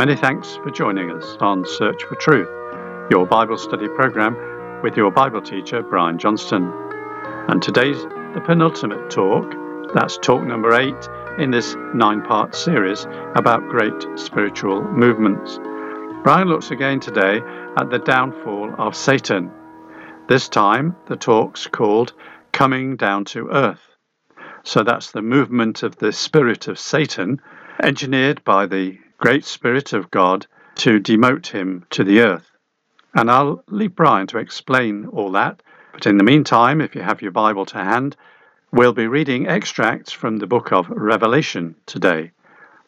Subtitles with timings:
[0.00, 2.48] Many thanks for joining us on Search for Truth,
[3.10, 4.34] your Bible study program
[4.82, 6.72] with your Bible teacher, Brian Johnston.
[7.48, 8.02] And today's
[8.32, 9.54] the penultimate talk.
[9.92, 10.96] That's talk number eight
[11.38, 13.04] in this nine part series
[13.34, 15.58] about great spiritual movements.
[16.24, 17.42] Brian looks again today
[17.76, 19.50] at the downfall of Satan.
[20.30, 22.14] This time, the talk's called
[22.52, 23.86] Coming Down to Earth.
[24.62, 27.42] So that's the movement of the spirit of Satan,
[27.82, 32.50] engineered by the great spirit of God to demote him to the earth.
[33.14, 35.62] And I'll leave Brian to explain all that.
[35.92, 38.16] But in the meantime, if you have your Bible to hand,
[38.72, 42.32] we'll be reading extracts from the book of Revelation today.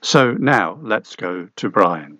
[0.00, 2.18] So now let's go to Brian.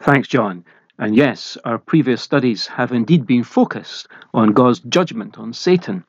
[0.00, 0.64] Thanks, John.
[0.98, 6.04] And yes, our previous studies have indeed been focused on God's judgment on Satan.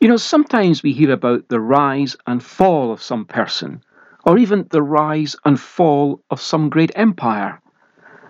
[0.00, 3.84] You know, sometimes we hear about the rise and fall of some person,
[4.24, 7.60] or even the rise and fall of some great empire.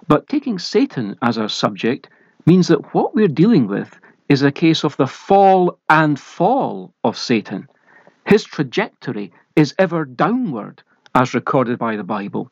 [0.09, 2.09] But taking Satan as our subject
[2.47, 7.19] means that what we're dealing with is a case of the fall and fall of
[7.19, 7.69] Satan.
[8.27, 10.83] His trajectory is ever downward,
[11.15, 12.51] as recorded by the Bible.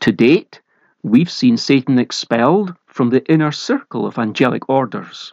[0.00, 0.60] To date,
[1.02, 5.32] we've seen Satan expelled from the inner circle of angelic orders.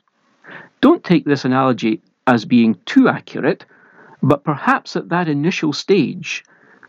[0.81, 3.65] Don't take this analogy as being too accurate,
[4.21, 6.43] but perhaps at that initial stage,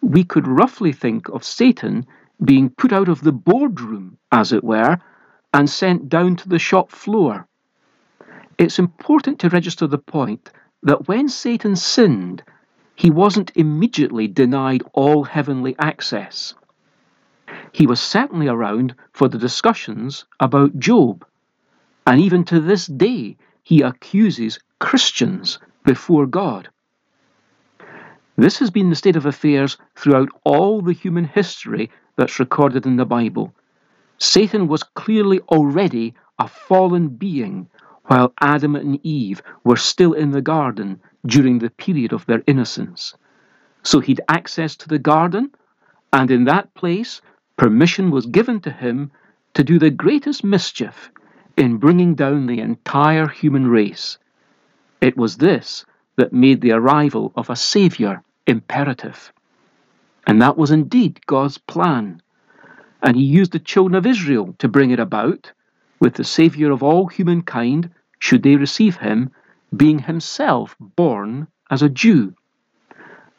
[0.04, 2.06] we could roughly think of Satan
[2.44, 4.98] being put out of the boardroom, as it were,
[5.52, 7.46] and sent down to the shop floor.
[8.58, 10.50] It's important to register the point
[10.82, 12.42] that when Satan sinned,
[12.94, 16.54] he wasn't immediately denied all heavenly access.
[17.72, 21.24] He was certainly around for the discussions about Job,
[22.06, 26.68] and even to this day, he accuses Christians before God.
[28.36, 32.96] This has been the state of affairs throughout all the human history that's recorded in
[32.96, 33.54] the Bible.
[34.18, 37.68] Satan was clearly already a fallen being
[38.06, 43.14] while Adam and Eve were still in the garden during the period of their innocence.
[43.82, 45.52] So he'd access to the garden,
[46.12, 47.20] and in that place,
[47.56, 49.10] permission was given to him
[49.54, 51.10] to do the greatest mischief
[51.56, 54.18] in bringing down the entire human race.
[55.00, 55.84] It was this
[56.16, 59.32] that made the arrival of a Saviour imperative.
[60.26, 62.22] And that was indeed God's plan.
[63.02, 65.52] And He used the children of Israel to bring it about,
[66.00, 69.30] with the Saviour of all humankind, should they receive Him,
[69.76, 72.34] being Himself born as a Jew.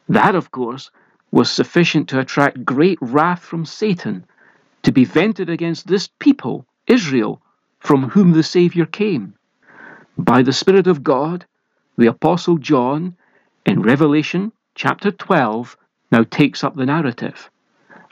[0.10, 0.92] That, of course,
[1.32, 4.26] was sufficient to attract great wrath from Satan,
[4.84, 7.42] to be vented against this people, Israel,
[7.80, 9.34] from whom the Saviour came.
[10.18, 11.46] By the Spirit of God,
[11.98, 13.16] the Apostle John,
[13.66, 15.78] in Revelation chapter 12,
[16.12, 17.50] now takes up the narrative.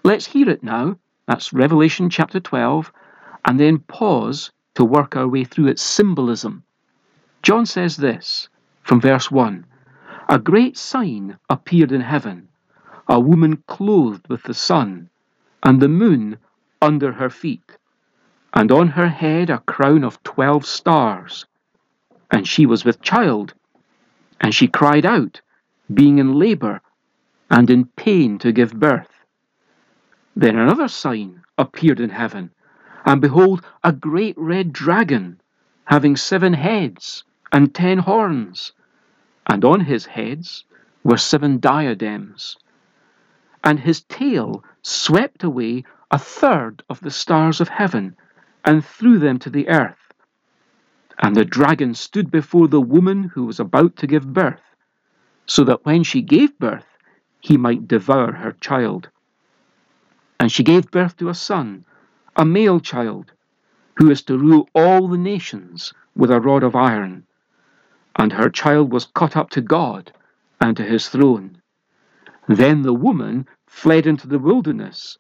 [0.03, 0.97] Let's hear it now.
[1.27, 2.91] That's Revelation chapter 12,
[3.45, 6.63] and then pause to work our way through its symbolism.
[7.41, 8.47] John says this
[8.83, 9.65] from verse 1
[10.29, 12.47] A great sign appeared in heaven,
[13.09, 15.09] a woman clothed with the sun,
[15.61, 16.37] and the moon
[16.81, 17.77] under her feet,
[18.53, 21.45] and on her head a crown of twelve stars.
[22.31, 23.53] And she was with child
[24.43, 25.39] and she cried out,
[25.91, 26.81] being in labour
[27.49, 29.23] and in pain to give birth.
[30.35, 32.51] Then another sign appeared in heaven,
[33.05, 35.39] and behold, a great red dragon,
[35.85, 38.73] having seven heads and ten horns,
[39.47, 40.65] and on his heads
[41.05, 42.57] were seven diadems.
[43.63, 48.17] And his tail swept away a third of the stars of heaven,
[48.65, 50.02] and threw them to the earth.
[51.23, 54.75] And the dragon stood before the woman who was about to give birth,
[55.45, 56.97] so that when she gave birth,
[57.39, 59.07] he might devour her child.
[60.37, 61.85] And she gave birth to a son,
[62.35, 63.31] a male child,
[63.95, 67.25] who is to rule all the nations with a rod of iron.
[68.17, 70.11] And her child was caught up to God
[70.59, 71.61] and to his throne.
[72.49, 75.17] Then the woman fled into the wilderness,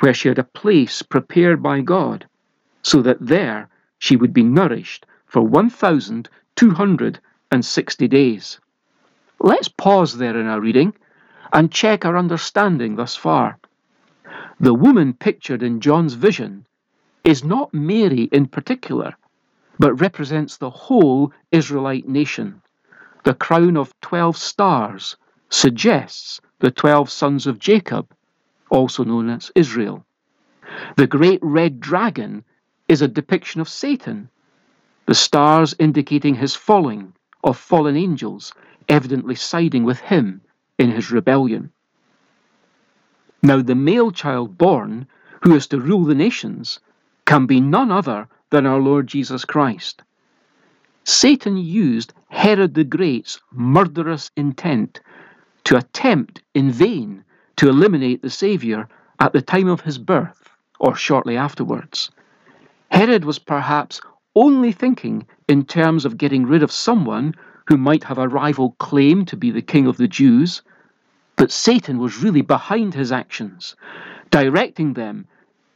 [0.00, 2.26] where she had a place prepared by God,
[2.80, 8.60] so that there she would be nourished for 1,260 days.
[9.40, 10.92] Let's pause there in our reading
[11.54, 13.58] and check our understanding thus far.
[14.60, 16.66] The woman pictured in John's vision
[17.24, 19.14] is not Mary in particular,
[19.78, 22.60] but represents the whole Israelite nation.
[23.24, 25.16] The crown of 12 stars
[25.48, 28.14] suggests the 12 sons of Jacob,
[28.70, 30.04] also known as Israel.
[30.96, 32.44] The great red dragon
[32.86, 34.28] is a depiction of Satan,
[35.06, 37.12] the stars indicating his falling
[37.44, 38.52] of fallen angels,
[38.88, 40.40] evidently siding with him
[40.78, 41.72] in his rebellion.
[43.42, 45.06] Now, the male child born,
[45.42, 46.78] who is to rule the nations,
[47.24, 50.02] can be none other than our Lord Jesus Christ.
[51.04, 55.00] Satan used Herod the Great's murderous intent
[55.64, 57.24] to attempt in vain
[57.56, 58.88] to eliminate the Saviour
[59.18, 60.48] at the time of his birth
[60.78, 62.10] or shortly afterwards.
[62.90, 64.00] Herod was perhaps
[64.34, 67.34] only thinking in terms of getting rid of someone
[67.66, 70.62] who might have a rival claim to be the king of the Jews,
[71.36, 73.76] but Satan was really behind his actions,
[74.30, 75.26] directing them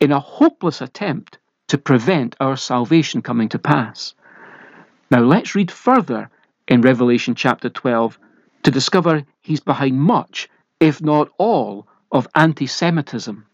[0.01, 1.39] in a hopeless attempt
[1.69, 4.15] to prevent our salvation coming to pass.
[5.11, 6.31] Now let's read further
[6.69, 8.19] in Revelation chapter 12
[8.63, 10.49] to discover he's behind much,
[10.81, 13.47] if not all, of anti Semitism.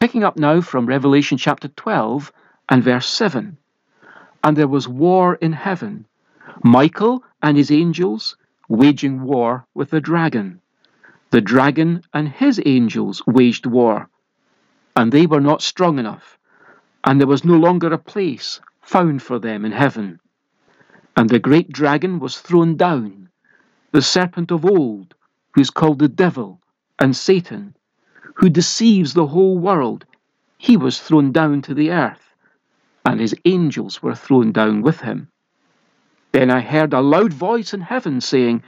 [0.00, 2.32] Picking up now from Revelation chapter 12
[2.68, 3.56] and verse 7
[4.44, 6.06] And there was war in heaven,
[6.62, 8.36] Michael and his angels
[8.68, 10.60] waging war with the dragon.
[11.30, 14.08] The dragon and his angels waged war,
[14.94, 16.38] and they were not strong enough,
[17.04, 20.20] and there was no longer a place found for them in heaven.
[21.16, 23.28] And the great dragon was thrown down,
[23.92, 25.14] the serpent of old,
[25.52, 26.60] who is called the devil
[26.98, 27.76] and Satan,
[28.34, 30.04] who deceives the whole world.
[30.58, 32.31] He was thrown down to the earth,
[33.04, 35.28] and his angels were thrown down with him.
[36.32, 38.62] Then I heard a loud voice in heaven saying,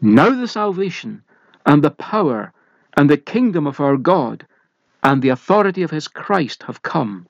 [0.00, 1.22] Now the salvation
[1.64, 2.52] and the power
[2.96, 4.46] and the kingdom of our God
[5.02, 7.26] and the authority of his Christ have come.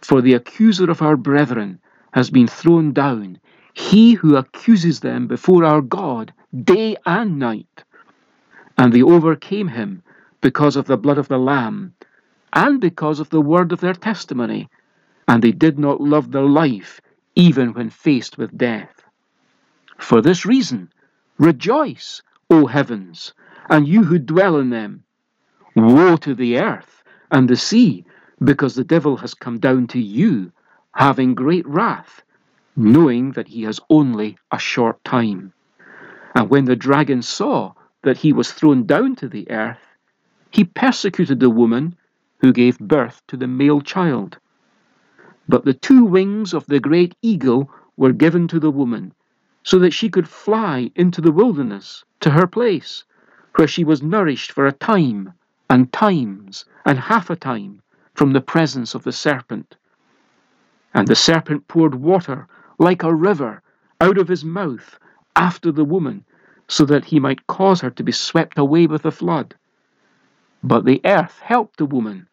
[0.00, 1.80] For the accuser of our brethren
[2.12, 3.38] has been thrown down,
[3.74, 6.32] he who accuses them before our God
[6.64, 7.84] day and night.
[8.78, 10.02] And they overcame him
[10.40, 11.94] because of the blood of the Lamb
[12.52, 14.68] and because of the word of their testimony,
[15.30, 17.00] and they did not love their life
[17.36, 19.04] even when faced with death.
[19.96, 20.92] For this reason,
[21.38, 23.32] rejoice, O heavens,
[23.68, 25.04] and you who dwell in them.
[25.76, 28.04] Woe to the earth and the sea,
[28.42, 30.50] because the devil has come down to you,
[30.96, 32.22] having great wrath,
[32.74, 35.52] knowing that he has only a short time.
[36.34, 39.86] And when the dragon saw that he was thrown down to the earth,
[40.50, 41.94] he persecuted the woman
[42.40, 44.36] who gave birth to the male child.
[45.50, 49.12] But the two wings of the great eagle were given to the woman,
[49.64, 53.02] so that she could fly into the wilderness to her place
[53.56, 55.32] where she was nourished for a time,
[55.68, 57.82] and times, and half a time,
[58.14, 59.76] from the presence of the serpent.
[60.94, 62.46] And the serpent poured water
[62.78, 63.60] like a river
[64.00, 65.00] out of his mouth
[65.34, 66.24] after the woman,
[66.68, 69.56] so that he might cause her to be swept away with the flood.
[70.62, 72.28] But the earth helped the woman,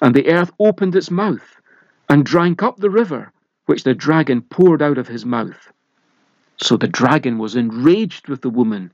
[0.00, 1.57] and the earth opened its mouth
[2.08, 3.32] and drank up the river
[3.66, 5.72] which the dragon poured out of his mouth.
[6.56, 8.92] So the dragon was enraged with the woman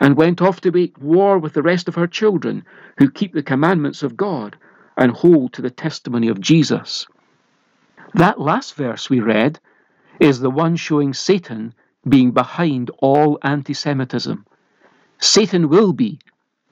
[0.00, 2.64] and went off to make war with the rest of her children
[2.98, 4.56] who keep the commandments of God
[4.96, 7.06] and hold to the testimony of Jesus.
[8.14, 9.60] That last verse we read
[10.20, 11.74] is the one showing Satan
[12.08, 14.44] being behind all anti Semitism.
[15.18, 16.18] Satan will be,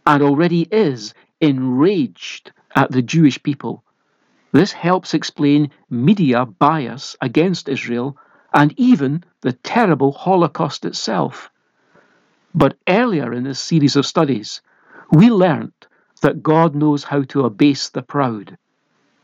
[0.06, 3.82] and already is, enraged at the Jewish people.
[4.55, 8.17] This helps explain media bias against Israel
[8.53, 11.51] and even the terrible Holocaust itself.
[12.55, 14.61] But earlier in this series of studies,
[15.11, 15.89] we learnt
[16.23, 18.56] that God knows how to abase the proud.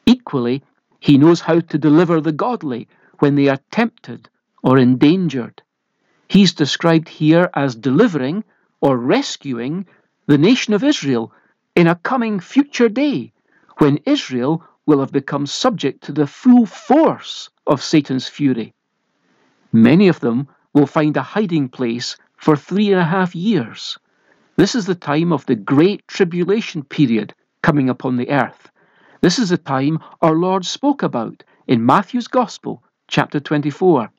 [0.05, 0.65] Equally,
[0.99, 2.89] He knows how to deliver the godly
[3.21, 4.29] when they are tempted
[4.65, 5.63] or endangered.
[6.27, 8.43] He's described here as delivering
[8.81, 9.87] or rescuing
[10.27, 11.33] the nation of Israel
[11.77, 13.33] in a coming future day
[13.79, 18.75] when Israel will have become subject to the full force of Satan's fury.
[19.71, 23.97] Many of them will find a hiding place for three and a half years.
[24.57, 27.33] This is the time of the great tribulation period
[27.63, 28.69] coming upon the earth.
[29.21, 34.11] This is the time our Lord spoke about in Matthew's Gospel, chapter 24.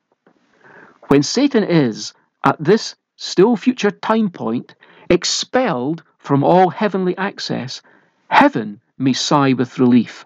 [1.08, 2.14] When Satan is,
[2.44, 4.74] at this still future time point,
[5.10, 7.82] expelled from all heavenly access,
[8.28, 10.24] heaven may sigh with relief.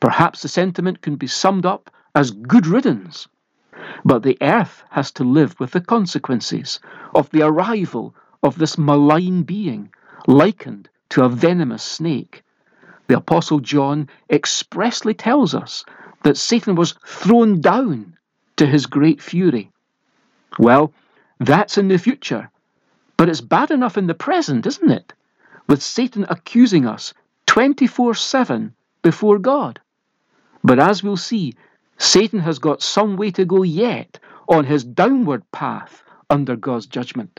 [0.00, 3.28] Perhaps the sentiment can be summed up as good riddance.
[4.04, 6.80] But the earth has to live with the consequences
[7.14, 9.90] of the arrival of this malign being,
[10.26, 12.42] likened to a venomous snake.
[13.06, 15.84] The Apostle John expressly tells us
[16.24, 18.16] that Satan was thrown down
[18.56, 19.70] to his great fury.
[20.58, 20.92] Well,
[21.38, 22.50] that's in the future,
[23.16, 25.12] but it's bad enough in the present, isn't it?
[25.68, 27.14] With Satan accusing us
[27.46, 29.80] 24 7 before God.
[30.66, 31.54] But as we'll see,
[31.98, 34.18] Satan has got some way to go yet
[34.48, 37.38] on his downward path under God's judgment.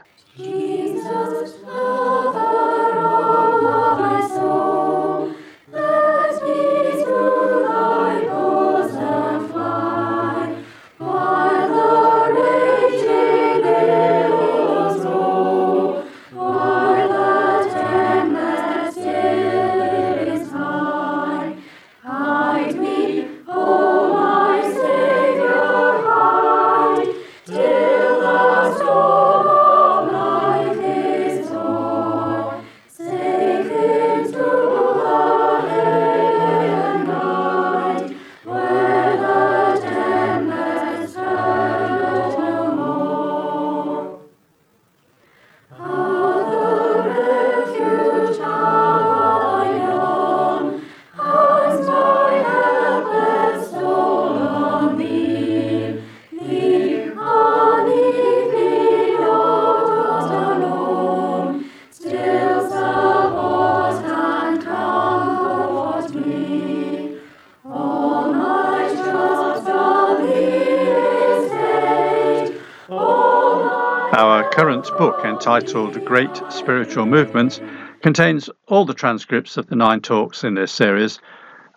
[75.18, 77.60] Book, entitled Great Spiritual Movements,
[78.02, 81.20] contains all the transcripts of the nine talks in this series,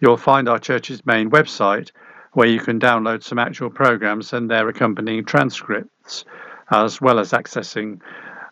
[0.00, 1.90] you'll find our church's main website
[2.32, 6.24] where you can download some actual programs and their accompanying transcripts,
[6.70, 8.00] as well as accessing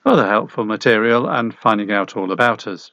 [0.04, 2.92] other helpful material and finding out all about us.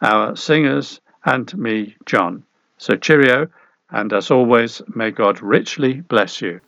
[0.01, 2.43] our singers, and me, John.
[2.77, 3.47] So cheerio,
[3.89, 6.61] and as always, may God richly bless you.